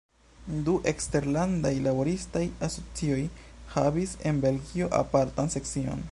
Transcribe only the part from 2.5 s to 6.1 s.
asocioj havis en Belgio apartan sekcion.